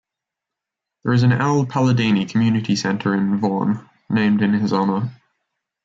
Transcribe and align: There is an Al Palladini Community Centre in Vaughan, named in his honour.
There 1.03 1.13
is 1.13 1.21
an 1.21 1.31
Al 1.31 1.67
Palladini 1.67 2.27
Community 2.27 2.75
Centre 2.75 3.13
in 3.13 3.39
Vaughan, 3.39 3.87
named 4.09 4.41
in 4.41 4.53
his 4.53 4.73
honour. 4.73 5.11